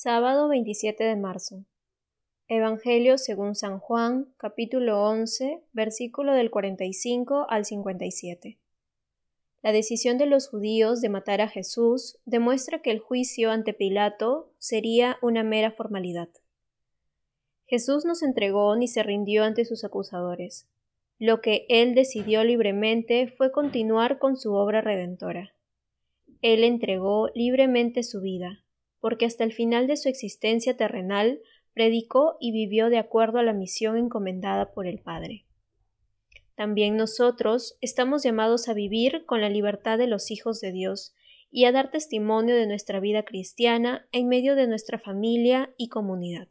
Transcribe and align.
Sábado 0.00 0.46
27 0.46 1.02
de 1.02 1.16
marzo. 1.16 1.64
Evangelio 2.46 3.18
según 3.18 3.56
San 3.56 3.80
Juan, 3.80 4.32
capítulo 4.36 5.02
11, 5.02 5.60
versículo 5.72 6.34
del 6.34 6.52
45 6.52 7.46
al 7.50 7.64
57. 7.64 8.60
La 9.60 9.72
decisión 9.72 10.16
de 10.16 10.26
los 10.26 10.48
judíos 10.48 11.00
de 11.00 11.08
matar 11.08 11.40
a 11.40 11.48
Jesús 11.48 12.16
demuestra 12.26 12.80
que 12.80 12.92
el 12.92 13.00
juicio 13.00 13.50
ante 13.50 13.74
Pilato 13.74 14.52
sería 14.58 15.18
una 15.20 15.42
mera 15.42 15.72
formalidad. 15.72 16.28
Jesús 17.66 18.04
no 18.04 18.14
se 18.14 18.26
entregó 18.26 18.76
ni 18.76 18.86
se 18.86 19.02
rindió 19.02 19.42
ante 19.42 19.64
sus 19.64 19.82
acusadores. 19.82 20.68
Lo 21.18 21.40
que 21.40 21.66
él 21.68 21.96
decidió 21.96 22.44
libremente 22.44 23.34
fue 23.36 23.50
continuar 23.50 24.20
con 24.20 24.36
su 24.36 24.54
obra 24.54 24.80
redentora. 24.80 25.54
Él 26.40 26.62
entregó 26.62 27.30
libremente 27.34 28.04
su 28.04 28.20
vida, 28.20 28.62
porque 29.00 29.26
hasta 29.26 29.44
el 29.44 29.52
final 29.52 29.86
de 29.86 29.96
su 29.96 30.08
existencia 30.08 30.76
terrenal 30.76 31.40
predicó 31.72 32.36
y 32.40 32.52
vivió 32.52 32.90
de 32.90 32.98
acuerdo 32.98 33.38
a 33.38 33.42
la 33.42 33.52
misión 33.52 33.96
encomendada 33.96 34.72
por 34.72 34.86
el 34.86 34.98
Padre. 34.98 35.44
También 36.56 36.96
nosotros 36.96 37.78
estamos 37.80 38.24
llamados 38.24 38.68
a 38.68 38.74
vivir 38.74 39.24
con 39.26 39.40
la 39.40 39.48
libertad 39.48 39.96
de 39.96 40.08
los 40.08 40.32
hijos 40.32 40.60
de 40.60 40.72
Dios 40.72 41.14
y 41.50 41.66
a 41.66 41.72
dar 41.72 41.90
testimonio 41.90 42.56
de 42.56 42.66
nuestra 42.66 42.98
vida 42.98 43.22
cristiana 43.22 44.08
en 44.10 44.28
medio 44.28 44.56
de 44.56 44.66
nuestra 44.66 44.98
familia 44.98 45.72
y 45.76 45.88
comunidad. 45.88 46.48